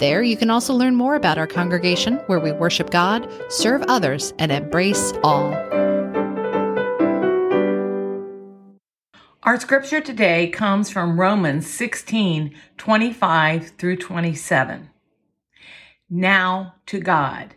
There 0.02 0.24
you 0.24 0.36
can 0.36 0.50
also 0.50 0.74
learn 0.74 0.96
more 0.96 1.14
about 1.14 1.38
our 1.38 1.46
congregation 1.46 2.16
where 2.26 2.40
we 2.40 2.52
worship 2.52 2.90
God, 2.90 3.32
serve 3.50 3.84
others, 3.88 4.34
and 4.40 4.52
embrace 4.52 5.14
all. 5.24 5.54
Our 9.44 9.60
scripture 9.60 10.02
today 10.02 10.48
comes 10.50 10.90
from 10.90 11.20
Romans 11.20 11.68
16 11.68 12.56
25 12.80 13.74
through 13.78 13.98
27 13.98 14.90
now 16.10 16.74
to 16.88 17.00
God, 17.00 17.54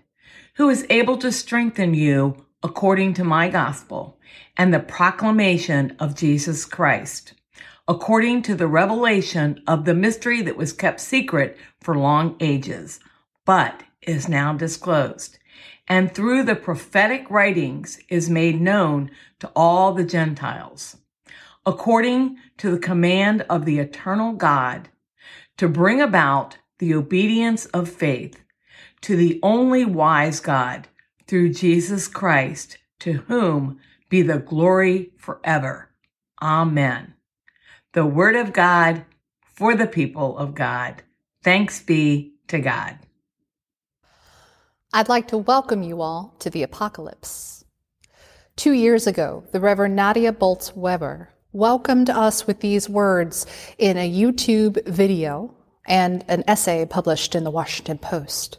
who 0.56 0.68
is 0.68 0.86
able 0.90 1.16
to 1.16 1.32
strengthen 1.32 1.94
you 1.94 2.44
according 2.62 3.14
to 3.14 3.24
my 3.24 3.48
gospel 3.48 4.18
and 4.58 4.72
the 4.72 4.80
proclamation 4.80 5.96
of 5.98 6.14
Jesus 6.14 6.66
Christ, 6.66 7.32
according 7.86 8.42
to 8.42 8.54
the 8.54 8.66
revelation 8.66 9.62
of 9.66 9.84
the 9.84 9.94
mystery 9.94 10.42
that 10.42 10.56
was 10.56 10.72
kept 10.72 11.00
secret 11.00 11.56
for 11.80 11.96
long 11.96 12.36
ages, 12.40 13.00
but 13.44 13.82
is 14.02 14.28
now 14.28 14.52
disclosed, 14.52 15.38
and 15.86 16.14
through 16.14 16.42
the 16.42 16.56
prophetic 16.56 17.30
writings 17.30 17.98
is 18.08 18.30
made 18.30 18.60
known 18.60 19.10
to 19.38 19.50
all 19.54 19.92
the 19.92 20.04
Gentiles, 20.04 20.96
according 21.66 22.36
to 22.56 22.70
the 22.70 22.78
command 22.78 23.42
of 23.50 23.64
the 23.64 23.78
eternal 23.78 24.32
God, 24.32 24.88
to 25.58 25.68
bring 25.68 26.00
about 26.00 26.58
the 26.78 26.94
obedience 26.94 27.66
of 27.66 27.88
faith 27.88 28.40
to 29.04 29.16
the 29.16 29.38
only 29.42 29.84
wise 29.84 30.40
God 30.40 30.88
through 31.26 31.52
Jesus 31.52 32.08
Christ, 32.08 32.78
to 33.00 33.12
whom 33.12 33.78
be 34.08 34.22
the 34.22 34.38
glory 34.38 35.12
forever. 35.18 35.90
Amen. 36.40 37.12
The 37.94 38.04
word 38.04 38.34
of 38.34 38.52
God 38.52 39.04
for 39.54 39.76
the 39.76 39.86
people 39.86 40.36
of 40.36 40.56
God. 40.56 41.04
Thanks 41.44 41.80
be 41.80 42.34
to 42.48 42.58
God. 42.58 42.98
I'd 44.92 45.08
like 45.08 45.28
to 45.28 45.38
welcome 45.38 45.84
you 45.84 46.02
all 46.02 46.34
to 46.40 46.50
the 46.50 46.64
apocalypse. 46.64 47.64
Two 48.56 48.72
years 48.72 49.06
ago, 49.06 49.44
the 49.52 49.60
Reverend 49.60 49.94
Nadia 49.94 50.32
Bolz 50.32 50.74
Weber 50.74 51.28
welcomed 51.52 52.10
us 52.10 52.48
with 52.48 52.58
these 52.58 52.88
words 52.88 53.46
in 53.78 53.96
a 53.96 54.10
YouTube 54.10 54.84
video 54.88 55.54
and 55.86 56.24
an 56.26 56.42
essay 56.48 56.84
published 56.86 57.36
in 57.36 57.44
the 57.44 57.50
Washington 57.52 57.98
Post. 57.98 58.58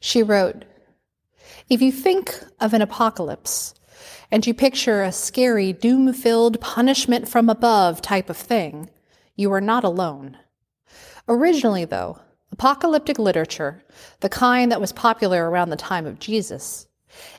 She 0.00 0.20
wrote, 0.20 0.64
If 1.68 1.80
you 1.80 1.92
think 1.92 2.36
of 2.58 2.74
an 2.74 2.82
apocalypse 2.82 3.74
and 4.30 4.46
you 4.46 4.54
picture 4.54 5.02
a 5.02 5.12
scary, 5.12 5.72
doom 5.72 6.12
filled 6.12 6.60
punishment 6.60 7.28
from 7.28 7.48
above 7.48 8.00
type 8.00 8.30
of 8.30 8.36
thing, 8.36 8.90
you 9.36 9.52
are 9.52 9.60
not 9.60 9.84
alone. 9.84 10.36
Originally, 11.28 11.84
though, 11.84 12.18
apocalyptic 12.52 13.18
literature, 13.18 13.82
the 14.20 14.28
kind 14.28 14.70
that 14.70 14.80
was 14.80 14.92
popular 14.92 15.48
around 15.48 15.70
the 15.70 15.76
time 15.76 16.06
of 16.06 16.18
Jesus, 16.18 16.86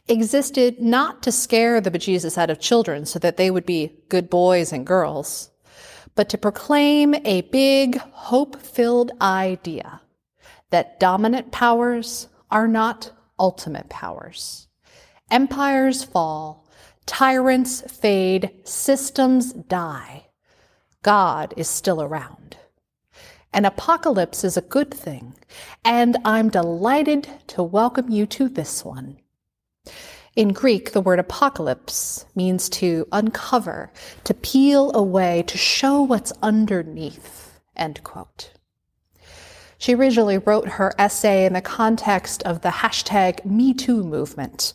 existed 0.07 0.81
not 0.81 1.21
to 1.23 1.31
scare 1.31 1.81
the 1.81 1.91
bejesus 1.91 2.37
out 2.37 2.49
of 2.49 2.59
children 2.59 3.05
so 3.05 3.19
that 3.19 3.37
they 3.37 3.51
would 3.51 3.65
be 3.65 3.93
good 4.09 4.29
boys 4.29 4.71
and 4.71 4.85
girls, 4.85 5.51
but 6.15 6.29
to 6.29 6.37
proclaim 6.37 7.13
a 7.25 7.41
big, 7.41 7.97
hope 7.97 8.55
filled 8.61 9.11
idea 9.21 10.01
that 10.69 10.99
dominant 10.99 11.51
powers 11.51 12.27
are 12.49 12.67
not 12.67 13.11
ultimate 13.39 13.89
powers. 13.89 14.67
Empires 15.31 16.03
fall, 16.03 16.64
tyrants 17.05 17.81
fade, 17.81 18.51
systems 18.63 19.53
die. 19.53 20.27
God 21.03 21.53
is 21.55 21.69
still 21.69 22.01
around. 22.01 22.57
An 23.53 23.63
apocalypse 23.63 24.43
is 24.43 24.57
a 24.57 24.61
good 24.61 24.93
thing, 24.93 25.35
and 25.83 26.17
I'm 26.25 26.49
delighted 26.49 27.29
to 27.47 27.63
welcome 27.63 28.09
you 28.09 28.25
to 28.25 28.49
this 28.49 28.83
one. 28.83 29.17
In 30.35 30.51
Greek, 30.51 30.91
the 30.91 30.99
word 30.99 31.19
apocalypse 31.19 32.25
means 32.35 32.67
to 32.69 33.07
uncover, 33.13 33.93
to 34.25 34.33
peel 34.33 34.91
away, 34.93 35.43
to 35.47 35.57
show 35.57 36.01
what's 36.01 36.33
underneath. 36.41 37.61
End 37.77 38.03
quote. 38.03 38.51
She 39.77 39.93
originally 39.93 40.37
wrote 40.37 40.67
her 40.67 40.93
essay 40.97 41.45
in 41.45 41.53
the 41.53 41.61
context 41.61 42.43
of 42.43 42.61
the 42.61 42.69
hashtag 42.69 43.45
MeToo 43.45 44.03
movement. 44.03 44.73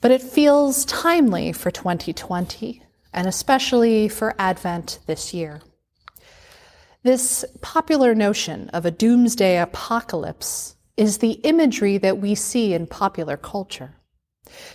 But 0.00 0.10
it 0.10 0.22
feels 0.22 0.84
timely 0.84 1.52
for 1.52 1.70
2020, 1.70 2.82
and 3.12 3.26
especially 3.26 4.08
for 4.08 4.34
Advent 4.38 4.98
this 5.06 5.34
year. 5.34 5.60
This 7.02 7.44
popular 7.60 8.14
notion 8.14 8.68
of 8.70 8.84
a 8.84 8.90
doomsday 8.90 9.58
apocalypse 9.58 10.76
is 10.96 11.18
the 11.18 11.32
imagery 11.44 11.98
that 11.98 12.18
we 12.18 12.34
see 12.34 12.74
in 12.74 12.86
popular 12.86 13.36
culture. 13.36 13.94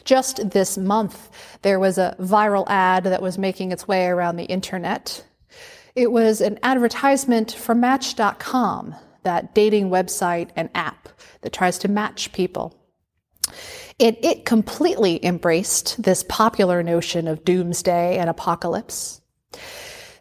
Just 0.03 0.51
this 0.51 0.77
month, 0.77 1.29
there 1.61 1.79
was 1.79 1.97
a 1.97 2.15
viral 2.19 2.65
ad 2.67 3.03
that 3.03 3.21
was 3.21 3.37
making 3.37 3.71
its 3.71 3.87
way 3.87 4.07
around 4.07 4.37
the 4.37 4.45
internet. 4.45 5.25
It 5.95 6.11
was 6.11 6.41
an 6.41 6.59
advertisement 6.63 7.51
for 7.51 7.75
Match.com 7.75 8.95
that 9.23 9.53
dating 9.53 9.89
website 9.89 10.49
and 10.55 10.69
app 10.73 11.09
that 11.41 11.51
tries 11.51 11.77
to 11.79 11.87
match 11.87 12.31
people. 12.31 12.79
It, 13.97 14.19
it 14.25 14.43
completely 14.43 15.25
embraced 15.25 16.03
this 16.03 16.25
popular 16.27 16.83
notion 16.83 17.29
of 17.29 17.45
doomsday 17.45 18.17
and 18.17 18.29
apocalypse. 18.29 19.21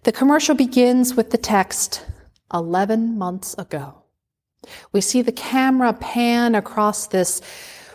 The 0.05 0.13
commercial 0.13 0.55
begins 0.55 1.17
with 1.17 1.31
the 1.31 1.39
text, 1.39 2.07
11 2.53 3.19
months 3.19 3.55
ago. 3.59 4.05
We 4.93 5.01
see 5.01 5.23
the 5.23 5.33
camera 5.33 5.93
pan 5.93 6.55
across 6.55 7.09
this 7.09 7.41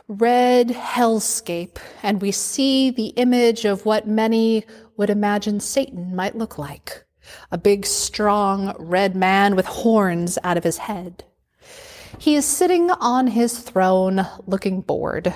red 0.09 0.67
hellscape, 0.67 1.77
and 2.03 2.21
we 2.21 2.33
see 2.33 2.89
the 2.89 3.07
image 3.09 3.63
of 3.63 3.85
what 3.85 4.05
many 4.05 4.65
would 4.97 5.09
imagine 5.09 5.61
Satan 5.61 6.13
might 6.13 6.35
look 6.35 6.57
like 6.57 7.05
a 7.51 7.57
big, 7.57 7.85
strong, 7.85 8.75
red 8.79 9.15
man 9.15 9.55
with 9.55 9.65
horns 9.67 10.37
out 10.43 10.57
of 10.57 10.63
his 10.63 10.79
head. 10.79 11.23
He 12.17 12.35
is 12.35 12.43
sitting 12.43 12.91
on 12.91 13.27
his 13.27 13.59
throne 13.59 14.27
looking 14.45 14.81
bored 14.81 15.33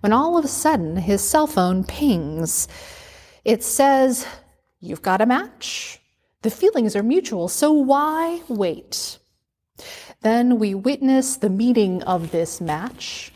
when 0.00 0.12
all 0.12 0.36
of 0.36 0.44
a 0.44 0.48
sudden 0.48 0.96
his 0.96 1.22
cell 1.22 1.46
phone 1.46 1.84
pings. 1.84 2.68
It 3.44 3.62
says, 3.62 4.26
You've 4.80 5.02
got 5.02 5.20
a 5.20 5.26
match. 5.26 6.00
The 6.42 6.50
feelings 6.50 6.94
are 6.94 7.02
mutual, 7.02 7.48
so 7.48 7.72
why 7.72 8.42
wait? 8.48 9.18
Then 10.20 10.58
we 10.58 10.74
witness 10.74 11.36
the 11.36 11.48
meeting 11.48 12.02
of 12.02 12.30
this 12.32 12.60
match. 12.60 13.32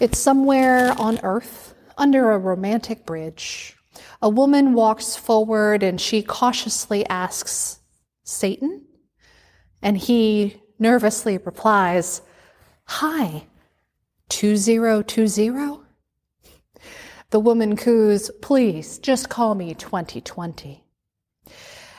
It's 0.00 0.18
somewhere 0.18 0.92
on 0.98 1.20
earth 1.22 1.74
under 1.96 2.30
a 2.30 2.38
romantic 2.38 3.06
bridge. 3.06 3.76
A 4.22 4.28
woman 4.28 4.74
walks 4.74 5.16
forward 5.16 5.82
and 5.82 6.00
she 6.00 6.22
cautiously 6.22 7.06
asks, 7.06 7.80
Satan? 8.24 8.84
And 9.82 9.96
he 9.96 10.60
nervously 10.78 11.38
replies, 11.38 12.22
Hi, 12.84 13.46
2020? 14.30 15.80
The 17.30 17.40
woman 17.40 17.76
coos, 17.76 18.30
Please, 18.40 18.98
just 18.98 19.28
call 19.28 19.54
me 19.54 19.74
2020. 19.74 20.82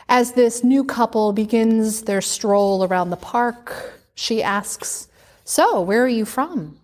As 0.10 0.32
this 0.32 0.64
new 0.64 0.84
couple 0.84 1.32
begins 1.34 2.02
their 2.02 2.22
stroll 2.22 2.84
around 2.84 3.12
the 3.12 3.18
park, 3.18 4.02
she 4.16 4.42
asks, 4.42 5.08
So, 5.46 5.82
where 5.82 6.04
are 6.04 6.08
you 6.08 6.26
from? 6.26 6.80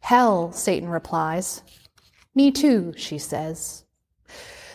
Hell, 0.00 0.52
Satan 0.52 0.88
replies. 0.88 1.62
Me 2.34 2.50
too, 2.50 2.94
she 2.96 3.18
says. 3.18 3.84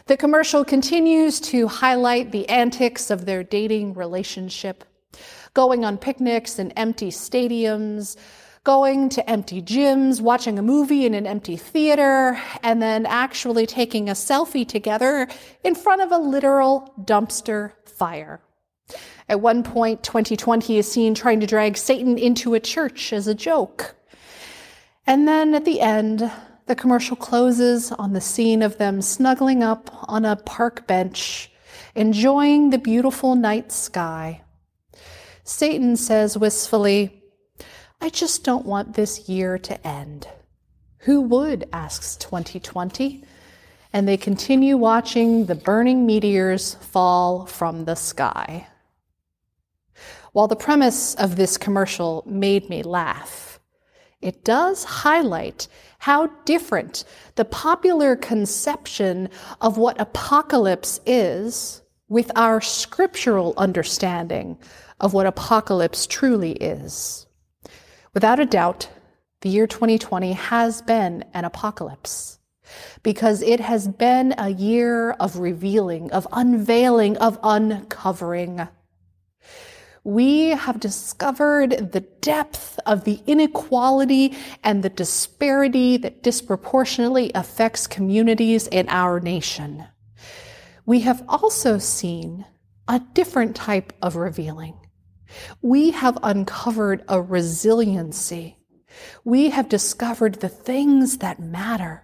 The 0.06 0.18
commercial 0.18 0.63
continues 0.63 1.39
to 1.42 1.68
highlight 1.68 2.31
the 2.31 2.47
antics 2.50 3.09
of 3.09 3.25
their 3.25 3.44
dating 3.44 3.94
relationship, 3.94 4.83
going 5.53 5.83
on 5.83 5.97
picnics 5.97 6.59
in 6.59 6.71
empty 6.71 7.09
stadiums, 7.09 8.15
going 8.68 9.08
to 9.08 9.30
empty 9.30 9.62
gyms, 9.62 10.19
watching 10.19 10.60
a 10.60 10.62
movie 10.62 11.06
in 11.06 11.14
an 11.14 11.25
empty 11.25 11.56
theater, 11.56 12.38
and 12.62 12.81
then 12.81 13.06
actually 13.06 13.66
taking 13.66 14.10
a 14.10 14.12
selfie 14.12 14.68
together 14.68 15.25
in 15.64 15.74
front 15.74 16.02
of 16.02 16.12
a 16.12 16.18
literal 16.18 16.94
dumpster 17.00 17.72
fire. 17.86 18.42
At 19.30 19.40
one 19.40 19.64
point, 19.64 20.04
2020 20.04 20.78
is 20.78 20.92
seen 20.92 21.16
trying 21.16 21.40
to 21.40 21.48
drag 21.48 21.78
Satan 21.78 22.18
into 22.18 22.56
a 22.56 22.60
church 22.60 23.14
as 23.14 23.25
a 23.25 23.34
joke. 23.34 23.96
And 25.06 25.25
then 25.30 25.56
at 25.56 25.64
the 25.64 25.80
end, 25.80 26.30
the 26.66 26.75
commercial 26.75 27.16
closes 27.16 27.94
on 27.94 28.12
the 28.12 28.19
scene 28.19 28.62
of 28.62 28.80
them 28.80 29.02
snuggling 29.02 29.64
up 29.64 29.90
on 30.10 30.25
a 30.25 30.36
park 30.36 30.86
bench, 30.88 31.50
enjoying 31.96 32.72
the 32.72 32.78
beautiful 32.78 33.36
night 33.36 33.72
sky. 33.72 34.42
Satan 35.46 35.96
says 35.96 36.38
wistfully, 36.38 37.17
I 38.01 38.09
just 38.09 38.44
don't 38.44 38.65
want 38.65 38.94
this 38.94 39.27
year 39.27 39.57
to 39.59 39.88
end. 39.88 40.27
Who 40.99 41.21
would? 41.21 41.67
asks 41.71 42.15
2020. 42.17 43.23
And 43.94 44.07
they 44.07 44.17
continue 44.17 44.77
watching 44.77 45.45
the 45.45 45.55
burning 45.55 46.05
meteors 46.05 46.75
fall 46.75 47.45
from 47.45 47.85
the 47.85 47.95
sky. 47.95 48.67
While 50.33 50.47
the 50.47 50.55
premise 50.55 51.15
of 51.15 51.35
this 51.35 51.57
commercial 51.57 52.23
made 52.27 52.69
me 52.69 52.83
laugh, 52.83 53.59
it 54.21 54.44
does 54.44 54.83
highlight 54.83 55.67
how 55.99 56.27
different 56.45 57.03
the 57.35 57.45
popular 57.45 58.15
conception 58.15 59.29
of 59.61 59.77
what 59.77 59.99
apocalypse 59.99 60.99
is 61.05 61.81
with 62.09 62.31
our 62.35 62.61
scriptural 62.61 63.53
understanding 63.57 64.57
of 64.99 65.13
what 65.13 65.27
apocalypse 65.27 66.07
truly 66.07 66.53
is. 66.53 67.26
Without 68.18 68.40
a 68.40 68.48
doubt, 68.48 68.90
the 69.42 69.50
year 69.50 69.68
2020 69.68 70.34
has 70.34 70.81
been 70.81 71.24
an 71.36 71.46
apocalypse 71.46 72.40
because 73.04 73.44
it 73.44 73.60
has 73.60 73.88
been 73.88 74.34
a 74.40 74.50
year 74.50 75.12
of 75.12 75.38
revealing, 75.38 76.12
of 76.12 76.28
unveiling, 76.31 77.16
of 77.18 77.38
uncovering 77.44 78.68
we 80.04 80.52
have 80.52 80.80
discovered 80.80 81.92
the 81.92 82.00
depth 82.00 82.80
of 82.86 83.04
the 83.04 83.22
inequality 83.28 84.36
and 84.64 84.81
the 84.81 84.90
disparity 84.90 85.98
that 85.98 86.24
disproportionately 86.24 87.30
affects 87.36 87.86
communities 87.86 88.68
in 88.68 88.88
our 88.88 89.19
nation. 89.19 89.86
We 90.86 91.02
have 91.02 91.24
also 91.28 91.78
seen 91.78 92.46
a 92.88 93.02
different 93.14 93.54
type 93.56 93.92
of 94.02 94.16
revealing. 94.16 94.87
We 95.62 95.91
have 95.91 96.18
uncovered 96.24 97.03
a 97.07 97.21
resiliency. 97.21 98.57
We 99.24 99.50
have 99.50 99.69
discovered 99.69 100.35
the 100.35 100.50
things 100.50 101.19
that 101.19 101.39
matter. 101.39 102.03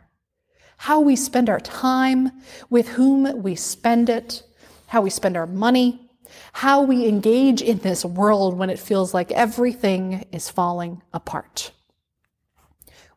How 0.78 1.00
we 1.00 1.16
spend 1.16 1.50
our 1.50 1.60
time, 1.60 2.32
with 2.70 2.90
whom 2.90 3.42
we 3.42 3.56
spend 3.56 4.10
it, 4.10 4.44
how 4.88 5.02
we 5.02 5.10
spend 5.10 5.38
our 5.38 5.48
money, 5.48 6.10
how 6.52 6.82
we 6.82 7.08
engage 7.08 7.62
in 7.62 7.80
this 7.80 8.04
world 8.04 8.58
when 8.58 8.70
it 8.70 8.80
feels 8.80 9.14
like 9.14 9.32
everything 9.32 10.26
is 10.32 10.50
falling 10.50 11.02
apart. 11.14 11.72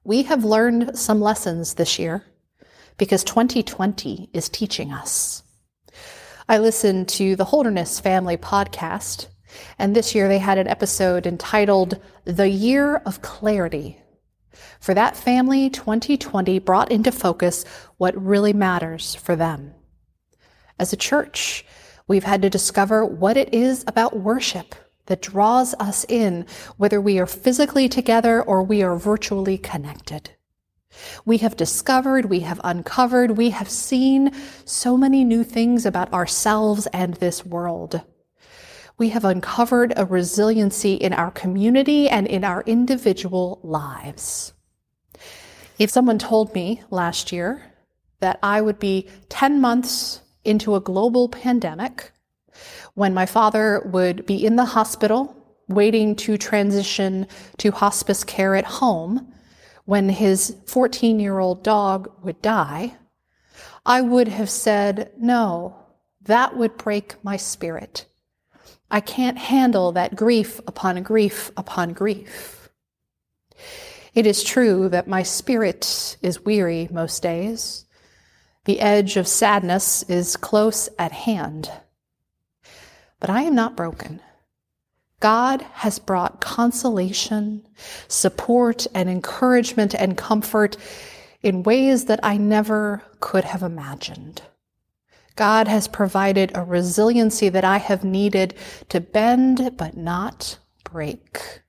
We 0.05 0.23
have 0.25 0.45
learned 0.45 0.99
some 0.99 1.21
lessons 1.21 1.75
this 1.75 1.99
year 1.99 2.25
because 2.97 3.25
2020 3.25 4.31
is 4.33 4.49
teaching 4.49 4.93
us. 4.93 5.43
I 6.49 6.59
listened 6.59 7.09
to 7.11 7.35
the 7.35 7.45
Holderness 7.45 7.99
Family 7.99 8.37
podcast, 8.37 9.27
and 9.79 9.95
this 9.95 10.15
year 10.15 10.29
they 10.29 10.39
had 10.39 10.59
an 10.59 10.69
episode 10.69 11.27
entitled 11.27 12.01
The 12.25 12.49
Year 12.49 12.97
of 12.97 13.23
Clarity. 13.23 14.01
For 14.81 14.95
that 14.95 15.17
family, 15.17 15.71
2020 15.71 16.59
brought 16.61 16.91
into 16.91 17.13
focus 17.13 17.65
what 17.97 18.21
really 18.21 18.53
matters 18.53 19.15
for 19.15 19.37
them. 19.37 19.75
As 20.79 20.93
a 20.93 20.97
church, 20.97 21.65
We've 22.09 22.25
had 22.25 22.43
to 22.43 22.51
discover 22.51 23.05
what 23.05 23.37
it 23.37 23.53
is 23.53 23.85
about 23.87 24.17
worship 24.17 24.77
that 25.07 25.23
draws 25.23 25.75
us 25.75 26.07
in, 26.09 26.47
whether 26.77 27.01
we 27.01 27.19
are 27.19 27.27
physically 27.27 27.89
together 27.89 28.43
or 28.43 28.63
we 28.63 28.83
are 28.83 28.97
virtually 28.97 29.59
connected. 29.59 30.31
We 31.25 31.39
have 31.39 31.57
discovered, 31.57 32.27
we 32.27 32.41
have 32.41 32.61
uncovered, 32.63 33.33
we 33.33 33.51
have 33.51 33.69
seen 33.69 34.31
so 34.65 34.97
many 34.97 35.25
new 35.25 35.43
things 35.43 35.85
about 35.85 36.13
ourselves 36.13 36.87
and 36.93 37.15
this 37.15 37.45
world. 37.45 38.03
We 38.99 39.11
have 39.11 39.25
uncovered 39.25 39.93
a 39.97 40.07
resiliency 40.07 40.95
in 40.95 41.13
our 41.13 41.31
community 41.31 42.09
and 42.09 42.27
in 42.27 42.45
our 42.45 42.63
individual 42.63 43.61
lives. 43.63 44.55
If 45.79 45.91
someone 45.91 46.19
told 46.19 46.55
me 46.55 46.83
last 46.91 47.31
year 47.31 47.63
that 48.21 48.39
I 48.43 48.63
would 48.63 48.79
be 48.79 49.09
10 49.29 49.61
months 49.61 50.23
into 50.45 50.75
a 50.75 50.81
global 50.81 51.29
pandemic 51.29 52.13
when 52.95 53.13
my 53.13 53.27
father 53.27 53.83
would 53.93 54.25
be 54.25 54.47
in 54.47 54.57
the 54.57 54.65
hospital 54.65 55.37
waiting 55.69 56.17
to 56.17 56.39
transition 56.39 57.27
to 57.59 57.71
hospice 57.73 58.25
care 58.25 58.55
at 58.55 58.65
home 58.65 59.33
when 59.85 60.09
his 60.09 60.57
14 60.67 61.21
year 61.21 61.39
old 61.39 61.63
dog 61.63 62.11
would 62.23 62.41
die, 62.41 62.97
I 63.85 64.01
would 64.01 64.29
have 64.29 64.51
said, 64.51 65.13
no, 65.19 65.77
that 66.23 66.57
would 66.57 66.77
break 66.77 67.23
my 67.23 67.37
spirit. 67.37 68.07
I 68.91 69.01
can't 69.01 69.39
handle 69.39 69.93
that 69.93 70.17
grief 70.17 70.61
upon 70.67 71.03
grief 71.03 71.51
upon 71.57 71.93
grief. 71.93 72.69
It 74.15 74.27
is 74.27 74.43
true 74.43 74.89
that 74.89 75.09
my 75.09 75.23
spirit 75.23 76.17
is 76.23 76.45
weary 76.45 76.89
most 76.91 77.23
days. 77.23 77.85
The 78.65 78.81
edge 78.81 79.17
of 79.17 79.29
sadness 79.29 80.03
is 80.05 80.37
close 80.37 80.89
at 80.99 81.13
hand. 81.13 81.71
But 83.21 83.31
I 83.31 83.43
am 83.43 83.55
not 83.55 83.77
broken. 83.77 84.21
God 85.21 85.63
has 85.75 85.99
brought 85.99 86.41
consolation, 86.41 87.67
support, 88.09 88.87
and 88.95 89.09
encouragement 89.09 89.95
and 89.95 90.17
comfort 90.17 90.77
in 91.43 91.63
ways 91.63 92.07
that 92.07 92.21
I 92.23 92.37
never 92.37 93.03
could 93.21 93.45
have 93.45 93.63
imagined. 93.63 94.43
God 95.37 95.69
has 95.69 95.87
provided 95.87 96.51
a 96.55 96.65
resiliency 96.65 97.49
that 97.51 97.65
I 97.65 97.77
have 97.79 98.05
needed 98.05 98.55
to 98.89 99.01
bend 99.01 99.77
but 99.77 99.97
not 99.97 100.59
break. 100.83 101.63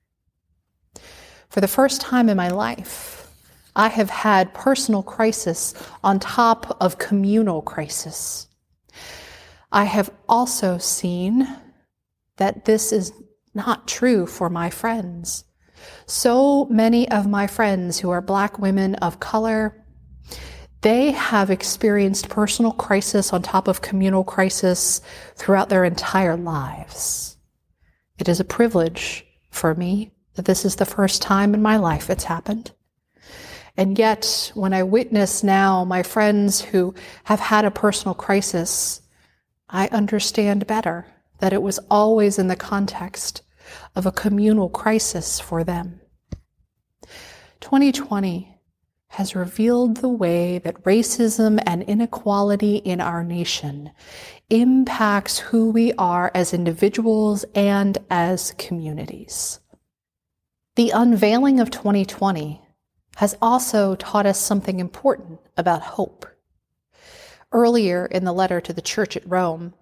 For 1.50 1.60
the 1.60 1.68
first 1.68 2.00
time 2.00 2.28
in 2.28 2.36
my 2.36 2.48
life, 2.48 3.30
I 3.76 3.88
have 3.88 4.10
had 4.10 4.54
personal 4.54 5.02
crisis 5.02 5.74
on 6.02 6.18
top 6.18 6.76
of 6.80 6.98
communal 6.98 7.62
crisis. 7.62 8.48
I 9.70 9.84
have 9.84 10.10
also 10.28 10.78
seen 10.78 11.46
that 12.38 12.64
this 12.64 12.92
is 12.92 13.12
not 13.54 13.86
true 13.86 14.26
for 14.26 14.48
my 14.48 14.70
friends. 14.70 15.44
So 16.06 16.64
many 16.66 17.08
of 17.10 17.26
my 17.26 17.46
friends 17.46 17.98
who 17.98 18.10
are 18.10 18.20
black 18.20 18.58
women 18.58 18.94
of 18.96 19.20
color, 19.20 19.84
they 20.80 21.10
have 21.10 21.50
experienced 21.50 22.28
personal 22.28 22.72
crisis 22.72 23.32
on 23.32 23.42
top 23.42 23.66
of 23.66 23.82
communal 23.82 24.24
crisis 24.24 25.00
throughout 25.34 25.68
their 25.68 25.84
entire 25.84 26.36
lives. 26.36 27.36
It 28.18 28.28
is 28.28 28.40
a 28.40 28.44
privilege 28.44 29.26
for 29.50 29.74
me 29.74 30.12
that 30.34 30.44
this 30.44 30.64
is 30.64 30.76
the 30.76 30.84
first 30.84 31.20
time 31.20 31.54
in 31.54 31.62
my 31.62 31.76
life 31.76 32.10
it's 32.10 32.24
happened. 32.24 32.70
And 33.76 33.98
yet, 33.98 34.50
when 34.54 34.72
I 34.72 34.82
witness 34.82 35.44
now 35.44 35.84
my 35.84 36.02
friends 36.02 36.60
who 36.60 36.94
have 37.24 37.40
had 37.40 37.64
a 37.64 37.70
personal 37.70 38.14
crisis, 38.14 39.00
I 39.68 39.86
understand 39.88 40.66
better 40.66 41.06
that 41.38 41.52
it 41.52 41.62
was 41.62 41.78
always 41.90 42.38
in 42.38 42.48
the 42.48 42.56
context 42.56 43.42
of 43.94 44.06
a 44.06 44.12
communal 44.12 44.68
crisis 44.68 45.38
for 45.38 45.62
them. 45.62 46.00
2020 47.60 48.57
has 49.10 49.34
revealed 49.34 49.96
the 49.96 50.08
way 50.08 50.58
that 50.58 50.82
racism 50.84 51.62
and 51.66 51.82
inequality 51.84 52.76
in 52.76 53.00
our 53.00 53.24
nation 53.24 53.90
impacts 54.50 55.38
who 55.38 55.70
we 55.70 55.92
are 55.94 56.30
as 56.34 56.52
individuals 56.52 57.44
and 57.54 57.98
as 58.10 58.54
communities. 58.58 59.60
The 60.76 60.90
unveiling 60.90 61.58
of 61.58 61.70
2020 61.70 62.62
has 63.16 63.36
also 63.42 63.96
taught 63.96 64.26
us 64.26 64.38
something 64.38 64.78
important 64.78 65.40
about 65.56 65.82
hope. 65.82 66.26
Earlier 67.50 68.06
in 68.06 68.24
the 68.24 68.32
letter 68.32 68.60
to 68.60 68.72
the 68.72 68.82
church 68.82 69.16
at 69.16 69.28
Rome, 69.28 69.74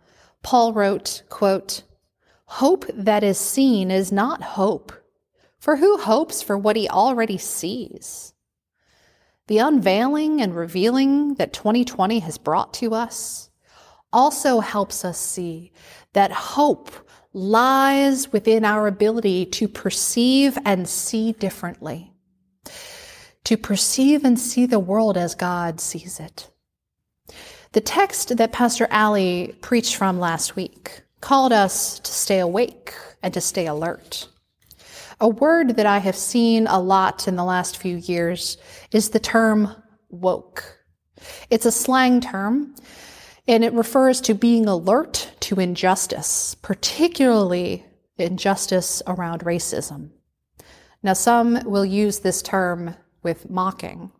Paul 0.42 0.73
wrote, 0.73 1.23
quote, 1.28 1.83
Hope 2.47 2.87
that 2.95 3.25
is 3.25 3.38
seen 3.38 3.90
is 3.90 4.12
not 4.12 4.40
hope, 4.40 4.92
for 5.59 5.76
who 5.76 5.99
hopes 5.99 6.40
for 6.40 6.56
what 6.56 6.76
he 6.76 6.88
already 6.88 7.37
sees? 7.37 8.33
The 9.49 9.59
unveiling 9.59 10.41
and 10.41 10.55
revealing 10.55 11.35
that 11.35 11.53
2020 11.53 12.19
has 12.21 12.38
brought 12.38 12.75
to 12.75 12.95
us 12.95 13.50
also 14.12 14.61
helps 14.61 15.05
us 15.05 15.19
see 15.19 15.73
that 16.12 16.33
hope 16.33 16.91
lies 17.33 18.33
within 18.33 18.65
our 18.65 18.87
ability 18.87 19.47
to 19.47 19.69
perceive 19.69 20.59
and 20.65 20.88
see 20.88 21.33
differently 21.33 22.12
to 23.47 23.57
perceive 23.57 24.25
and 24.25 24.38
see 24.41 24.67
the 24.67 24.81
world 24.81 25.17
as 25.17 25.37
God 25.37 25.81
sees 25.81 26.19
it. 26.19 26.50
The 27.73 27.81
text 27.81 28.37
that 28.37 28.50
Pastor 28.50 28.88
Ali 28.91 29.55
preached 29.61 29.95
from 29.95 30.19
last 30.19 30.57
week 30.57 31.03
called 31.21 31.53
us 31.53 32.00
to 32.00 32.11
stay 32.11 32.41
awake 32.41 32.93
and 33.23 33.33
to 33.35 33.41
stay 33.41 33.67
alert. 33.67 34.26
A 35.18 35.28
word 35.28 35.76
that 35.76 35.87
I 35.87 35.99
have 35.99 36.16
seen 36.16 36.66
a 36.66 36.78
lot 36.78 37.26
in 37.26 37.37
the 37.37 37.44
last 37.44 37.78
few 37.78 37.96
years 37.96 38.58
is 38.92 39.11
the 39.11 39.18
term 39.18 39.75
woke. 40.11 40.78
It's 41.49 41.64
a 41.64 41.73
slang 41.73 42.20
term, 42.20 42.75
and 43.49 43.64
it 43.64 43.73
refers 43.73 44.20
to 44.23 44.35
being 44.35 44.66
alert 44.66 45.32
to 45.40 45.58
injustice, 45.58 46.54
particularly 46.56 47.87
injustice 48.18 49.02
around 49.06 49.40
racism. 49.40 50.11
Now, 51.02 51.14
some 51.14 51.62
will 51.64 51.87
use 51.87 52.18
this 52.18 52.42
term 52.42 52.94
with 53.23 53.49
mocking. 53.49 54.12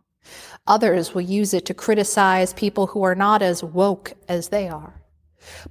Others 0.65 1.13
will 1.13 1.21
use 1.21 1.53
it 1.53 1.65
to 1.67 1.75
criticize 1.75 2.53
people 2.53 2.87
who 2.87 3.03
are 3.03 3.15
not 3.15 3.43
as 3.43 3.63
woke 3.63 4.13
as 4.27 4.49
they 4.49 4.67
are. 4.67 4.99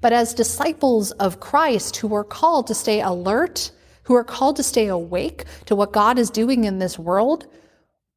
But 0.00 0.12
as 0.12 0.34
disciples 0.34 1.10
of 1.12 1.40
Christ 1.40 1.96
who 1.96 2.14
are 2.14 2.24
called 2.24 2.68
to 2.68 2.74
stay 2.74 3.00
alert, 3.00 3.72
who 4.06 4.14
are 4.14 4.24
called 4.24 4.56
to 4.56 4.62
stay 4.62 4.86
awake 4.86 5.44
to 5.66 5.74
what 5.74 5.92
God 5.92 6.18
is 6.18 6.30
doing 6.30 6.64
in 6.64 6.78
this 6.78 6.98
world, 6.98 7.46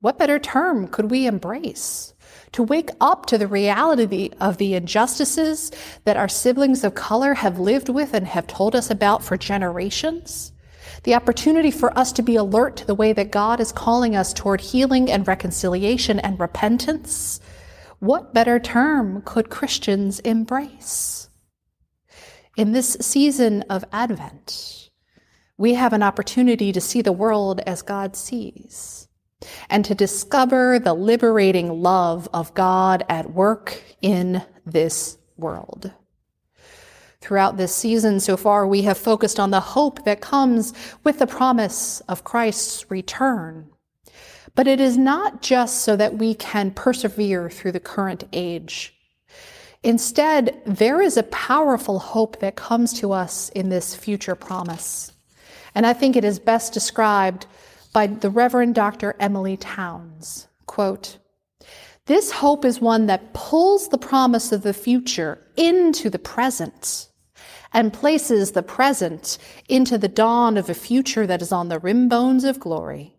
what 0.02 0.20
better 0.20 0.38
term 0.38 0.88
could 0.88 1.10
we 1.10 1.26
embrace? 1.26 2.14
To 2.54 2.64
wake 2.64 2.90
up 3.02 3.26
to 3.28 3.38
the 3.40 3.48
reality 3.48 4.30
of 4.40 4.58
the 4.58 4.76
injustices 4.76 5.72
that 6.06 6.16
our 6.16 6.28
siblings 6.28 6.84
of 6.84 6.94
color 6.94 7.34
have 7.34 7.60
lived 7.60 7.90
with 7.90 8.14
and 8.14 8.28
have 8.28 8.46
told 8.46 8.76
us 8.76 8.92
about 8.92 9.24
for 9.24 9.36
generations? 9.36 10.54
The 11.04 11.16
opportunity 11.16 11.72
for 11.72 11.98
us 11.98 12.12
to 12.14 12.22
be 12.22 12.36
alert 12.36 12.78
to 12.78 12.86
the 12.86 12.96
way 12.96 13.12
that 13.14 13.32
God 13.32 13.60
is 13.60 13.72
calling 13.72 14.16
us 14.16 14.32
toward 14.32 14.62
healing 14.62 15.10
and 15.10 15.28
reconciliation 15.28 16.20
and 16.20 16.40
repentance? 16.40 17.40
What 17.98 18.34
better 18.34 18.60
term 18.60 19.24
could 19.26 19.50
Christians 19.50 20.20
embrace? 20.20 21.30
In 22.56 22.74
this 22.74 22.96
season 23.02 23.64
of 23.70 23.86
Advent, 23.92 24.89
we 25.60 25.74
have 25.74 25.92
an 25.92 26.02
opportunity 26.02 26.72
to 26.72 26.80
see 26.80 27.02
the 27.02 27.12
world 27.12 27.60
as 27.68 27.82
God 27.82 28.16
sees 28.16 29.10
and 29.70 29.84
to 29.84 29.94
discover 29.94 30.80
the 30.80 30.94
liberating 30.94 31.84
love 31.84 32.30
of 32.34 32.54
God 32.54 33.04
at 33.10 33.34
work 33.34 33.84
in 34.02 34.42
this 34.66 35.18
world. 35.36 35.92
Throughout 37.20 37.58
this 37.58 37.76
season 37.76 38.22
so 38.22 38.38
far, 38.38 38.66
we 38.66 38.84
have 38.84 38.98
focused 38.98 39.38
on 39.38 39.52
the 39.52 39.60
hope 39.60 40.06
that 40.06 40.22
comes 40.22 40.74
with 41.04 41.20
the 41.20 41.28
promise 41.28 42.00
of 42.08 42.24
Christ's 42.24 42.90
return. 42.90 43.70
But 44.56 44.66
it 44.66 44.80
is 44.80 44.98
not 44.98 45.42
just 45.42 45.82
so 45.82 45.98
that 45.98 46.18
we 46.18 46.36
can 46.36 46.72
persevere 46.72 47.50
through 47.50 47.74
the 47.74 47.82
current 47.82 48.24
age. 48.32 48.96
Instead, 49.84 50.62
there 50.66 51.02
is 51.02 51.18
a 51.18 51.24
powerful 51.24 52.00
hope 52.00 52.40
that 52.40 52.56
comes 52.56 52.94
to 53.02 53.12
us 53.12 53.50
in 53.50 53.68
this 53.68 53.94
future 53.94 54.36
promise. 54.36 55.12
And 55.80 55.88
I 55.88 55.94
think 55.94 56.18
it 56.18 56.26
is 56.26 56.40
best 56.40 56.74
described 56.74 57.46
by 57.94 58.08
the 58.08 58.30
Reverend 58.30 58.76
Dr. 58.76 59.16
Emilie 59.18 59.56
Townes. 59.56 60.50
Quote, 60.66 61.20
this 62.06 62.32
hope 62.32 62.66
is 62.66 62.82
one 62.82 63.06
that 63.06 63.32
pulls 63.32 63.88
the 63.88 63.98
promise 63.98 64.52
of 64.52 64.64
the 64.64 64.74
future 64.74 65.42
into 65.56 66.10
the 66.10 66.20
present 66.20 67.08
and 67.72 67.94
places 67.94 68.52
the 68.52 68.62
present 68.62 69.38
into 69.70 69.98
the 69.98 70.10
dawn 70.10 70.58
of 70.58 70.70
a 70.70 70.74
future 70.74 71.26
that 71.26 71.42
is 71.42 71.54
on 71.54 71.70
the 71.70 71.80
rim 71.80 72.10
bones 72.10 72.44
of 72.44 72.60
glory. 72.60 73.16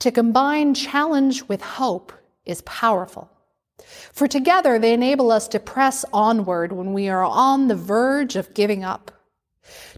To 0.00 0.10
combine 0.10 0.74
challenge 0.74 1.44
with 1.44 1.62
hope 1.62 2.12
is 2.44 2.62
powerful. 2.62 3.30
For 4.10 4.26
together 4.26 4.76
they 4.80 4.92
enable 4.92 5.30
us 5.30 5.46
to 5.46 5.60
press 5.60 6.04
onward 6.12 6.72
when 6.72 6.92
we 6.92 7.08
are 7.08 7.22
on 7.22 7.68
the 7.68 7.76
verge 7.76 8.34
of 8.34 8.54
giving 8.54 8.82
up 8.82 9.12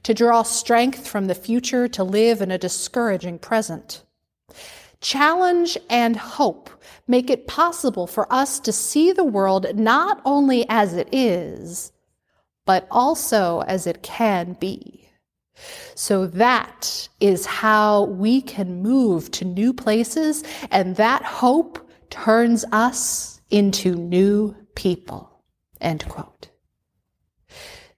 to 0.02 0.14
draw 0.14 0.42
strength 0.42 1.06
from 1.06 1.26
the 1.26 1.34
future 1.34 1.88
to 1.88 2.04
live 2.04 2.40
in 2.40 2.50
a 2.50 2.58
discouraging 2.58 3.38
present. 3.38 4.02
Challenge 5.00 5.76
and 5.90 6.16
hope 6.16 6.70
make 7.06 7.30
it 7.30 7.46
possible 7.46 8.06
for 8.06 8.32
us 8.32 8.58
to 8.60 8.72
see 8.72 9.12
the 9.12 9.24
world 9.24 9.74
not 9.74 10.20
only 10.24 10.66
as 10.68 10.94
it 10.94 11.08
is, 11.12 11.92
but 12.64 12.86
also 12.90 13.60
as 13.62 13.86
it 13.86 14.02
can 14.02 14.54
be. 14.54 15.08
So 15.94 16.26
that 16.26 17.08
is 17.20 17.46
how 17.46 18.04
we 18.04 18.42
can 18.42 18.82
move 18.82 19.30
to 19.32 19.44
new 19.44 19.72
places, 19.72 20.44
and 20.70 20.96
that 20.96 21.22
hope 21.22 21.88
turns 22.10 22.64
us 22.72 23.40
into 23.50 23.94
new 23.94 24.54
people. 24.74 25.42
End 25.80 26.06
quote. 26.08 26.50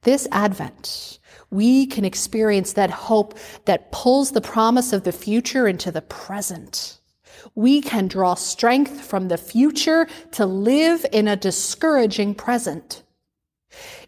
This 0.03 0.29
Advent, 0.31 1.18
we 1.51 1.87
can 1.87 2.05
experience 2.05 2.75
that 2.75 2.91
hope 2.91 3.39
that 3.65 3.91
pulls 3.93 4.33
the 4.33 4.41
promise 4.41 4.93
of 4.93 5.05
the 5.05 5.13
future 5.13 5.67
into 5.67 5.91
the 5.91 6.03
present. 6.03 6.99
We 7.55 7.81
can 7.81 8.09
draw 8.09 8.35
strength 8.35 9.01
from 9.01 9.29
the 9.29 9.39
future 9.39 10.09
to 10.33 10.47
live 10.47 11.07
in 11.13 11.29
a 11.29 11.37
discouraging 11.37 12.35
present. 12.35 13.03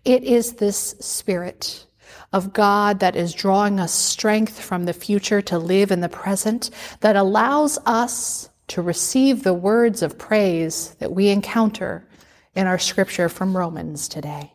It 0.04 0.24
is 0.24 0.54
this 0.54 0.96
spirit 1.00 1.86
of 2.32 2.52
God 2.52 3.00
that 3.00 3.16
is 3.16 3.32
drawing 3.32 3.80
us 3.80 3.92
strength 3.92 4.60
from 4.60 4.84
the 4.84 4.92
future 4.92 5.42
to 5.42 5.58
live 5.58 5.90
in 5.90 6.00
the 6.00 6.08
present 6.08 6.70
that 7.00 7.16
allows 7.16 7.78
us 7.86 8.48
to 8.68 8.82
receive 8.82 9.42
the 9.42 9.54
words 9.54 10.02
of 10.02 10.18
praise 10.18 10.94
that 11.00 11.12
we 11.12 11.28
encounter 11.28 12.06
in 12.54 12.66
our 12.66 12.78
scripture 12.78 13.28
from 13.28 13.56
Romans 13.56 14.08
today. 14.08 14.52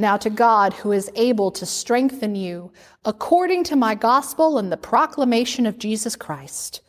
Now 0.00 0.16
to 0.16 0.30
God 0.30 0.72
who 0.72 0.92
is 0.92 1.10
able 1.14 1.50
to 1.50 1.66
strengthen 1.66 2.34
you 2.34 2.72
according 3.04 3.64
to 3.64 3.76
my 3.76 3.94
gospel 3.94 4.56
and 4.56 4.72
the 4.72 4.78
proclamation 4.78 5.66
of 5.66 5.76
Jesus 5.76 6.16
Christ, 6.16 6.80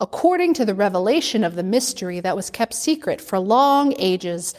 according 0.00 0.54
to 0.54 0.64
the 0.64 0.72
revelation 0.72 1.42
of 1.42 1.56
the 1.56 1.64
mystery 1.64 2.20
that 2.20 2.36
was 2.36 2.50
kept 2.50 2.72
secret 2.74 3.20
for 3.20 3.40
long 3.40 3.96
ages, 3.98 4.54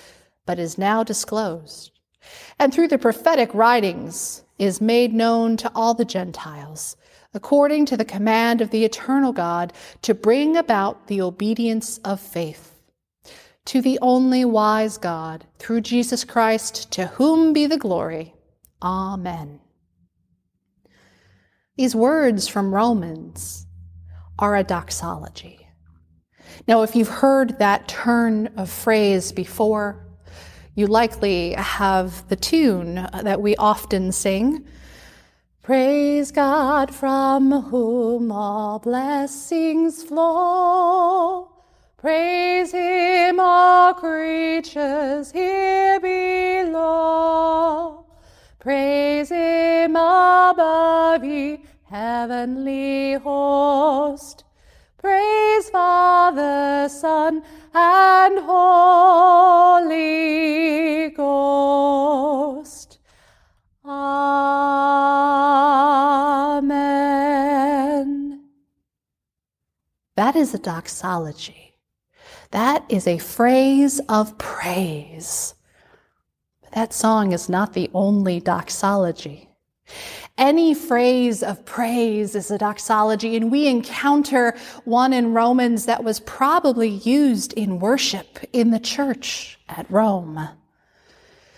but 0.46 0.60
is 0.60 0.78
now 0.78 1.02
disclosed, 1.02 1.92
and 2.60 2.74
through 2.74 2.90
the 2.90 2.98
prophetic 2.98 3.54
writings 3.54 4.44
is 4.60 4.82
made 4.82 5.14
known 5.14 5.56
to 5.56 5.72
all 5.74 5.94
the 5.94 6.04
Gentiles, 6.04 6.98
according 7.34 7.86
to 7.86 7.96
the 7.96 8.04
command 8.04 8.60
of 8.60 8.72
the 8.72 8.84
eternal 8.84 9.32
God, 9.32 9.72
to 10.02 10.14
bring 10.14 10.58
about 10.58 11.08
the 11.08 11.22
obedience 11.22 12.00
of 12.00 12.20
faith 12.20 12.73
to 13.66 13.82
the 13.82 13.98
only 14.02 14.44
wise 14.44 14.98
God, 14.98 15.46
through 15.58 15.82
Jesus 15.82 16.24
Christ, 16.24 16.92
to 16.92 17.08
whom 17.08 17.54
be 17.54 17.66
the 17.66 17.78
glory. 17.78 18.34
Amen. 18.82 19.60
These 21.78 21.96
words 21.96 22.48
from 22.48 22.74
Romans 22.74 23.66
are 24.38 24.56
a 24.56 24.64
doxology. 24.64 25.68
Now, 26.68 26.82
if 26.84 26.96
you've 26.96 27.08
heard 27.08 27.58
that 27.60 27.88
turn 27.88 28.48
of 28.58 28.70
phrase 28.70 29.32
before, 29.32 30.06
you 30.76 30.88
likely 30.88 31.54
have 31.54 32.28
the 32.30 32.36
tune 32.36 32.96
that 32.96 33.42
we 33.42 33.56
often 33.56 34.12
sing. 34.12 34.66
Praise 35.62 36.32
God 36.32 36.94
from 36.94 37.52
whom 37.52 38.32
all 38.32 38.80
blessings 38.80 40.04
flow. 40.04 41.53
Praise 42.04 42.72
him, 42.74 43.40
all 43.40 43.94
creatures 43.94 45.32
here 45.32 46.02
below. 46.02 48.06
Praise 48.60 49.30
him 49.30 49.96
above, 49.96 51.24
ye 51.24 51.64
heavenly 51.86 53.14
host. 53.14 54.44
Praise 54.98 55.70
Father, 55.70 56.90
Son, 56.90 57.42
and 57.74 58.40
Holy 58.40 59.88
Ghost. 61.12 63.00
Amen. 63.86 64.10
That 70.18 70.36
is 70.36 70.54
a 70.54 70.60
doxology. 70.60 71.73
That 72.54 72.86
is 72.88 73.08
a 73.08 73.18
phrase 73.18 74.00
of 74.08 74.38
praise. 74.38 75.56
But 76.62 76.72
that 76.74 76.94
song 76.94 77.32
is 77.32 77.50
not 77.50 77.74
the 77.74 77.90
only 77.96 78.40
doxology. 78.40 79.50
Any 80.38 80.76
phrase 80.76 81.42
of 81.42 81.66
praise 81.66 82.36
is 82.36 82.52
a 82.52 82.60
doxology, 82.60 83.36
and 83.36 83.50
we 83.50 83.66
encounter 83.66 84.56
one 84.86 85.14
in 85.14 85.34
Romans 85.34 85.88
that 85.88 86.04
was 86.04 86.20
probably 86.20 86.90
used 86.90 87.54
in 87.54 87.80
worship 87.80 88.38
in 88.54 88.70
the 88.70 88.80
church 88.80 89.60
at 89.68 89.90
Rome. 89.90 90.48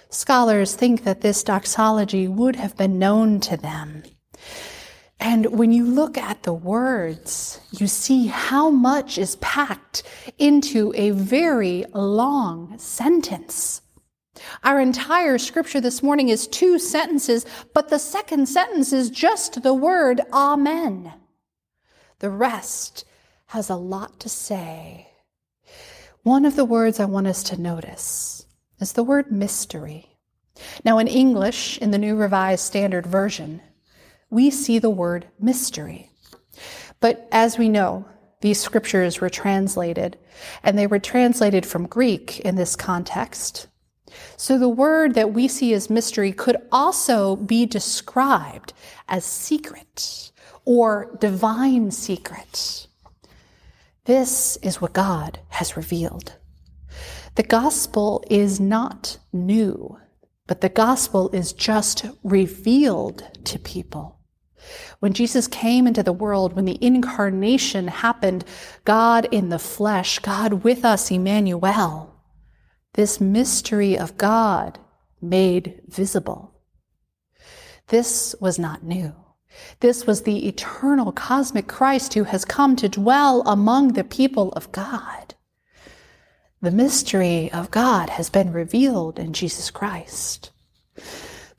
Scholars 0.09 0.75
think 0.75 1.03
that 1.03 1.19
this 1.19 1.43
doxology 1.43 2.25
would 2.25 2.55
have 2.55 2.77
been 2.77 2.97
known 2.97 3.41
to 3.41 3.57
them. 3.57 4.03
And 5.19 5.57
when 5.57 5.72
you 5.72 5.86
look 5.86 6.17
at 6.17 6.43
the 6.43 6.53
words, 6.53 7.60
you 7.72 7.88
see 7.88 8.27
how 8.27 8.69
much 8.69 9.17
is 9.17 9.38
packed 9.38 10.03
into 10.38 10.93
a 10.95 11.12
very 11.12 11.86
long 11.93 12.77
sentence. 12.77 13.81
Our 14.63 14.79
entire 14.79 15.38
scripture 15.38 15.79
this 15.79 16.03
morning 16.03 16.29
is 16.29 16.48
two 16.48 16.77
sentences, 16.77 17.45
but 17.74 17.89
the 17.89 18.00
second 18.00 18.48
sentence 18.48 18.91
is 18.91 19.10
just 19.10 19.63
the 19.63 19.74
word 19.74 20.22
Amen. 20.34 21.13
The 22.19 22.29
rest 22.29 23.05
has 23.48 23.69
a 23.69 23.75
lot 23.75 24.19
to 24.22 24.29
say. 24.29 25.07
One 26.24 26.45
of 26.45 26.55
the 26.55 26.65
words 26.65 27.00
I 27.00 27.05
want 27.05 27.27
us 27.27 27.43
to 27.43 27.62
notice 27.62 28.45
is 28.79 28.93
the 28.93 29.03
word 29.03 29.31
mystery. 29.31 30.17
Now, 30.84 30.98
in 30.98 31.07
English, 31.07 31.77
in 31.77 31.91
the 31.91 31.98
New 31.98 32.15
Revised 32.15 32.63
Standard 32.63 33.05
Version, 33.05 33.62
we 34.29 34.50
see 34.50 34.79
the 34.79 34.89
word 34.89 35.27
mystery. 35.39 36.10
But 37.00 37.27
as 37.32 37.58
we 37.58 37.70
know, 37.70 38.05
these 38.41 38.60
scriptures 38.60 39.22
were 39.22 39.29
translated, 39.29 40.17
and 40.63 40.77
they 40.77 40.88
were 40.88 41.00
translated 41.00 41.65
from 41.65 41.88
Greek 41.88 42.39
in 42.41 42.55
this 42.55 42.75
context. 42.75 43.67
So 44.38 44.58
the 44.58 44.70
word 44.70 45.13
that 45.15 45.34
we 45.34 45.48
see 45.48 45.74
as 45.74 45.89
mystery 45.89 46.32
could 46.32 46.58
also 46.72 47.36
be 47.36 47.65
described 47.65 48.74
as 49.08 49.25
secret 49.25 50.32
or 50.63 51.15
divine 51.20 51.91
secret. 51.91 52.88
This 54.05 54.58
is 54.58 54.79
what 54.79 54.94
God 54.94 55.39
has 55.50 55.75
revealed. 55.75 56.36
The 57.36 57.44
gospel 57.44 58.24
is 58.29 58.60
not 58.60 59.17
new, 59.34 60.00
but 60.47 60.61
the 60.61 60.69
gospel 60.69 61.29
is 61.31 61.53
just 61.53 62.05
revealed 62.23 63.23
to 63.45 63.59
people. 63.59 64.19
When 64.99 65.13
Jesus 65.13 65.47
came 65.47 65.85
into 65.85 66.03
the 66.03 66.13
world, 66.13 66.53
when 66.53 66.65
the 66.65 66.83
incarnation 66.83 67.87
happened, 67.87 68.45
God 68.83 69.27
in 69.31 69.49
the 69.49 69.59
flesh, 69.59 70.19
God 70.19 70.63
with 70.63 70.83
us, 70.83 71.11
Emmanuel, 71.11 72.15
this 72.93 73.19
mystery 73.19 73.97
of 73.97 74.17
God 74.17 74.79
made 75.21 75.81
visible. 75.87 76.53
This 77.87 78.35
was 78.39 78.57
not 78.57 78.83
new. 78.83 79.13
This 79.79 80.07
was 80.07 80.23
the 80.23 80.47
eternal 80.47 81.11
cosmic 81.11 81.67
Christ 81.67 82.13
who 82.13 82.23
has 82.25 82.43
come 82.43 82.75
to 82.77 82.89
dwell 82.89 83.41
among 83.45 83.93
the 83.93 84.03
people 84.03 84.51
of 84.53 84.71
God. 84.71 85.34
The 86.65 86.72
mystery 86.72 87.51
of 87.51 87.69
God 87.69 88.10
has 88.10 88.31
been 88.31 88.51
revealed 88.51 89.19
in 89.19 89.34
Jesus 89.34 89.69
Christ. 89.69 90.50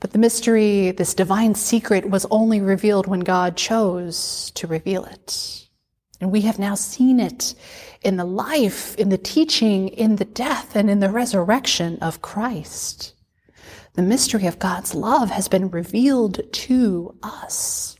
But 0.01 0.11
the 0.11 0.17
mystery, 0.17 0.91
this 0.91 1.13
divine 1.13 1.55
secret, 1.55 2.09
was 2.09 2.25
only 2.29 2.59
revealed 2.59 3.07
when 3.07 3.21
God 3.21 3.55
chose 3.55 4.51
to 4.55 4.67
reveal 4.67 5.05
it. 5.05 5.65
And 6.19 6.29
we 6.29 6.41
have 6.41 6.59
now 6.59 6.75
seen 6.75 7.21
it 7.21 7.55
in 8.01 8.17
the 8.17 8.25
life, 8.25 8.97
in 8.97 9.07
the 9.07 9.17
teaching, 9.17 9.87
in 9.87 10.17
the 10.17 10.25
death, 10.25 10.75
and 10.75 10.89
in 10.89 10.99
the 10.99 11.09
resurrection 11.09 11.99
of 12.01 12.21
Christ. 12.21 13.13
The 13.93 14.01
mystery 14.01 14.45
of 14.45 14.59
God's 14.59 14.93
love 14.93 15.29
has 15.29 15.47
been 15.47 15.71
revealed 15.71 16.41
to 16.51 17.15
us. 17.23 17.95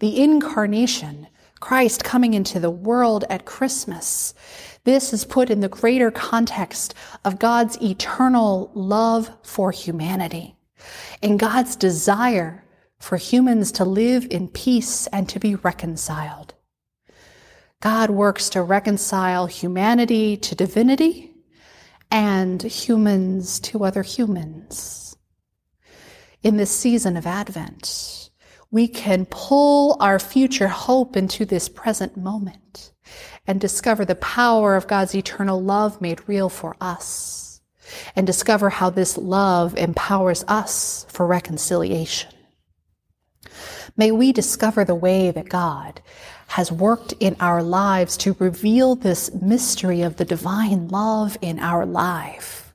The 0.00 0.20
incarnation, 0.20 1.28
Christ 1.60 2.02
coming 2.02 2.34
into 2.34 2.58
the 2.58 2.68
world 2.68 3.24
at 3.30 3.44
Christmas, 3.46 4.34
this 4.86 5.12
is 5.12 5.24
put 5.24 5.50
in 5.50 5.60
the 5.60 5.68
greater 5.68 6.12
context 6.12 6.94
of 7.24 7.40
God's 7.40 7.76
eternal 7.82 8.70
love 8.72 9.30
for 9.42 9.72
humanity 9.72 10.56
and 11.20 11.40
God's 11.40 11.74
desire 11.74 12.64
for 13.00 13.16
humans 13.16 13.72
to 13.72 13.84
live 13.84 14.28
in 14.30 14.46
peace 14.46 15.08
and 15.08 15.28
to 15.28 15.40
be 15.40 15.56
reconciled. 15.56 16.54
God 17.80 18.10
works 18.10 18.48
to 18.50 18.62
reconcile 18.62 19.46
humanity 19.46 20.36
to 20.36 20.54
divinity 20.54 21.34
and 22.08 22.62
humans 22.62 23.58
to 23.60 23.84
other 23.84 24.04
humans. 24.04 25.16
In 26.44 26.58
this 26.58 26.70
season 26.70 27.16
of 27.16 27.26
Advent, 27.26 28.30
we 28.70 28.86
can 28.86 29.26
pull 29.26 29.96
our 29.98 30.20
future 30.20 30.68
hope 30.68 31.16
into 31.16 31.44
this 31.44 31.68
present 31.68 32.16
moment 32.16 32.92
and 33.46 33.60
discover 33.60 34.04
the 34.04 34.14
power 34.14 34.76
of 34.76 34.86
God's 34.88 35.14
eternal 35.14 35.62
love 35.62 36.00
made 36.00 36.28
real 36.28 36.48
for 36.48 36.76
us 36.80 37.60
and 38.14 38.26
discover 38.26 38.70
how 38.70 38.90
this 38.90 39.16
love 39.16 39.76
empowers 39.76 40.44
us 40.48 41.06
for 41.08 41.26
reconciliation. 41.26 42.30
May 43.96 44.10
we 44.10 44.32
discover 44.32 44.84
the 44.84 44.94
way 44.94 45.30
that 45.30 45.48
God 45.48 46.02
has 46.48 46.70
worked 46.70 47.12
in 47.20 47.36
our 47.40 47.62
lives 47.62 48.16
to 48.18 48.36
reveal 48.38 48.94
this 48.94 49.32
mystery 49.34 50.02
of 50.02 50.16
the 50.16 50.24
divine 50.24 50.88
love 50.88 51.36
in 51.40 51.58
our 51.58 51.86
life, 51.86 52.74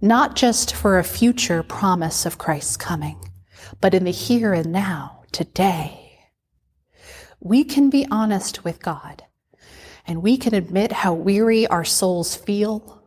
not 0.00 0.36
just 0.36 0.74
for 0.74 0.98
a 0.98 1.04
future 1.04 1.62
promise 1.62 2.26
of 2.26 2.38
Christ's 2.38 2.76
coming, 2.76 3.18
but 3.80 3.94
in 3.94 4.04
the 4.04 4.10
here 4.10 4.52
and 4.52 4.72
now, 4.72 5.22
today. 5.32 6.18
We 7.40 7.64
can 7.64 7.88
be 7.88 8.06
honest 8.10 8.64
with 8.64 8.82
God 8.82 9.24
and 10.10 10.24
we 10.24 10.36
can 10.36 10.54
admit 10.54 10.90
how 10.90 11.14
weary 11.14 11.68
our 11.68 11.84
souls 11.84 12.34
feel, 12.34 13.00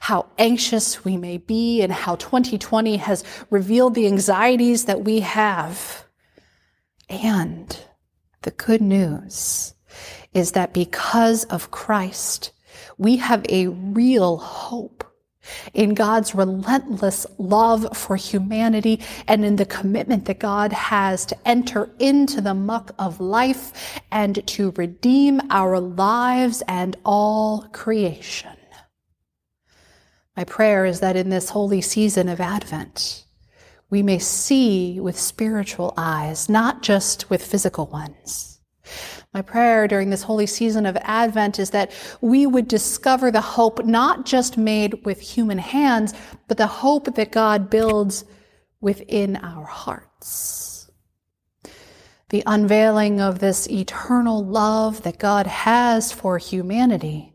how 0.00 0.26
anxious 0.38 1.04
we 1.04 1.16
may 1.16 1.38
be, 1.38 1.82
and 1.82 1.92
how 1.92 2.16
2020 2.16 2.96
has 2.96 3.22
revealed 3.48 3.94
the 3.94 4.08
anxieties 4.08 4.86
that 4.86 5.04
we 5.04 5.20
have. 5.20 6.04
And 7.08 7.78
the 8.42 8.50
good 8.50 8.80
news 8.80 9.74
is 10.34 10.50
that 10.52 10.74
because 10.74 11.44
of 11.44 11.70
Christ, 11.70 12.50
we 12.96 13.18
have 13.18 13.46
a 13.48 13.68
real 13.68 14.38
hope 14.38 14.97
in 15.74 15.94
God's 15.94 16.34
relentless 16.34 17.26
love 17.38 17.96
for 17.96 18.16
humanity 18.16 19.00
and 19.26 19.44
in 19.44 19.56
the 19.56 19.66
commitment 19.66 20.24
that 20.26 20.38
God 20.38 20.72
has 20.72 21.24
to 21.26 21.36
enter 21.46 21.90
into 21.98 22.40
the 22.40 22.54
muck 22.54 22.92
of 22.98 23.20
life 23.20 24.00
and 24.10 24.46
to 24.48 24.72
redeem 24.72 25.40
our 25.50 25.78
lives 25.80 26.62
and 26.68 26.96
all 27.04 27.68
creation. 27.72 28.50
My 30.36 30.44
prayer 30.44 30.84
is 30.84 31.00
that 31.00 31.16
in 31.16 31.30
this 31.30 31.50
holy 31.50 31.80
season 31.80 32.28
of 32.28 32.40
Advent, 32.40 33.24
we 33.90 34.02
may 34.02 34.18
see 34.18 35.00
with 35.00 35.18
spiritual 35.18 35.94
eyes, 35.96 36.48
not 36.48 36.82
just 36.82 37.28
with 37.28 37.44
physical 37.44 37.86
ones. 37.86 38.57
My 39.34 39.42
prayer 39.42 39.86
during 39.86 40.08
this 40.08 40.22
holy 40.22 40.46
season 40.46 40.86
of 40.86 40.96
Advent 41.02 41.58
is 41.58 41.70
that 41.70 41.92
we 42.20 42.46
would 42.46 42.66
discover 42.66 43.30
the 43.30 43.42
hope 43.42 43.84
not 43.84 44.24
just 44.24 44.56
made 44.56 45.04
with 45.04 45.20
human 45.20 45.58
hands, 45.58 46.14
but 46.46 46.56
the 46.56 46.66
hope 46.66 47.14
that 47.14 47.30
God 47.30 47.68
builds 47.68 48.24
within 48.80 49.36
our 49.36 49.64
hearts. 49.64 50.90
The 52.30 52.42
unveiling 52.46 53.20
of 53.20 53.38
this 53.38 53.68
eternal 53.68 54.44
love 54.44 55.02
that 55.02 55.18
God 55.18 55.46
has 55.46 56.12
for 56.12 56.38
humanity 56.38 57.34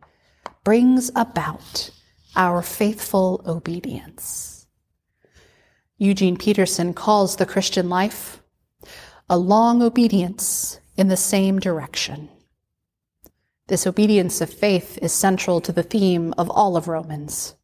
brings 0.64 1.12
about 1.16 1.90
our 2.36 2.62
faithful 2.62 3.44
obedience. 3.46 4.68
Eugene 5.98 6.38
Peterson 6.38 6.94
calls 6.94 7.36
the 7.36 7.46
Christian 7.46 7.88
life 7.90 8.42
a 9.30 9.38
long 9.38 9.82
obedience 9.82 10.80
in 10.96 11.08
the 11.08 11.18
same 11.18 11.60
direction. 11.60 12.30
This 13.68 13.88
obedience 13.88 14.42
of 14.42 14.54
faith 14.54 15.00
is 15.02 15.14
central 15.14 15.62
to 15.62 15.72
the 15.72 15.84
theme 15.84 16.34
of 16.38 16.50
all 16.50 16.76
of 16.76 16.88
Romans. 16.88 17.56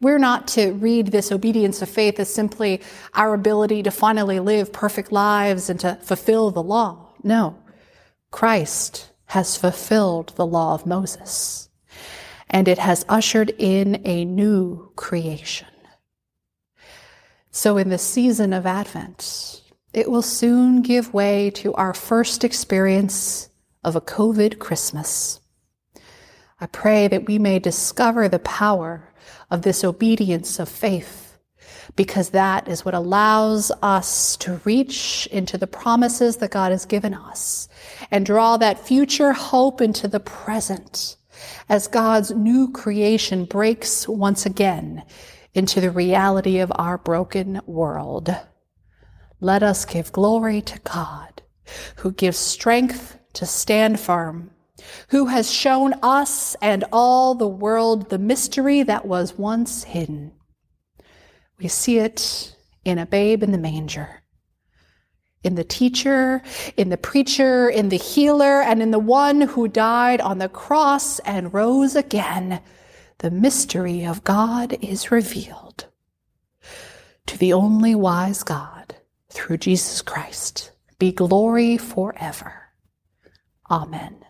We're 0.00 0.18
not 0.18 0.46
to 0.48 0.72
read 0.72 1.08
this 1.08 1.32
obedience 1.32 1.82
of 1.82 1.88
faith 1.88 2.20
as 2.20 2.32
simply 2.32 2.80
our 3.14 3.34
ability 3.34 3.82
to 3.82 3.90
finally 3.90 4.38
live 4.38 4.72
perfect 4.72 5.10
lives 5.10 5.68
and 5.68 5.80
to 5.80 5.96
fulfill 5.96 6.50
the 6.50 6.62
law. 6.62 7.08
No, 7.22 7.58
Christ 8.30 9.10
has 9.26 9.56
fulfilled 9.56 10.32
the 10.36 10.46
law 10.46 10.74
of 10.74 10.86
Moses, 10.86 11.68
and 12.48 12.68
it 12.68 12.78
has 12.78 13.04
ushered 13.08 13.50
in 13.58 14.00
a 14.04 14.24
new 14.24 14.92
creation. 14.96 15.68
So, 17.50 17.76
in 17.76 17.88
the 17.88 17.98
season 17.98 18.52
of 18.52 18.66
Advent, 18.66 19.62
it 19.98 20.08
will 20.08 20.22
soon 20.22 20.80
give 20.80 21.12
way 21.12 21.50
to 21.50 21.74
our 21.74 21.92
first 21.92 22.44
experience 22.44 23.48
of 23.82 23.96
a 23.96 24.00
COVID 24.00 24.60
Christmas. 24.60 25.40
I 26.60 26.66
pray 26.66 27.08
that 27.08 27.26
we 27.26 27.40
may 27.40 27.58
discover 27.58 28.28
the 28.28 28.38
power 28.38 29.12
of 29.50 29.62
this 29.62 29.82
obedience 29.82 30.60
of 30.60 30.68
faith, 30.68 31.36
because 31.96 32.30
that 32.30 32.68
is 32.68 32.84
what 32.84 32.94
allows 32.94 33.72
us 33.82 34.36
to 34.36 34.60
reach 34.64 35.26
into 35.32 35.58
the 35.58 35.66
promises 35.66 36.36
that 36.36 36.52
God 36.52 36.70
has 36.70 36.86
given 36.86 37.12
us 37.12 37.68
and 38.12 38.24
draw 38.24 38.56
that 38.56 38.86
future 38.86 39.32
hope 39.32 39.80
into 39.80 40.06
the 40.06 40.20
present 40.20 41.16
as 41.68 41.88
God's 41.88 42.30
new 42.30 42.70
creation 42.70 43.46
breaks 43.46 44.08
once 44.08 44.46
again 44.46 45.02
into 45.54 45.80
the 45.80 45.90
reality 45.90 46.60
of 46.60 46.70
our 46.76 46.98
broken 46.98 47.60
world. 47.66 48.32
Let 49.40 49.62
us 49.62 49.84
give 49.84 50.12
glory 50.12 50.60
to 50.62 50.78
God, 50.80 51.42
who 51.96 52.12
gives 52.12 52.38
strength 52.38 53.18
to 53.34 53.46
stand 53.46 54.00
firm, 54.00 54.50
who 55.10 55.26
has 55.26 55.50
shown 55.50 55.94
us 56.02 56.56
and 56.60 56.84
all 56.90 57.34
the 57.34 57.48
world 57.48 58.10
the 58.10 58.18
mystery 58.18 58.82
that 58.82 59.06
was 59.06 59.38
once 59.38 59.84
hidden. 59.84 60.32
We 61.58 61.68
see 61.68 61.98
it 61.98 62.56
in 62.84 62.98
a 62.98 63.06
babe 63.06 63.42
in 63.42 63.52
the 63.52 63.58
manger, 63.58 64.22
in 65.44 65.54
the 65.54 65.64
teacher, 65.64 66.42
in 66.76 66.88
the 66.88 66.96
preacher, 66.96 67.68
in 67.68 67.90
the 67.90 67.96
healer, 67.96 68.60
and 68.62 68.82
in 68.82 68.90
the 68.90 68.98
one 68.98 69.40
who 69.42 69.68
died 69.68 70.20
on 70.20 70.38
the 70.38 70.48
cross 70.48 71.18
and 71.20 71.54
rose 71.54 71.94
again 71.94 72.60
the 73.18 73.30
mystery 73.30 74.04
of 74.04 74.24
God 74.24 74.76
is 74.80 75.10
revealed. 75.10 75.86
To 77.26 77.36
the 77.36 77.52
only 77.52 77.94
wise 77.94 78.42
God, 78.42 78.77
through 79.30 79.58
Jesus 79.58 80.02
Christ, 80.02 80.72
be 80.98 81.12
glory 81.12 81.78
forever. 81.78 82.70
Amen. 83.70 84.24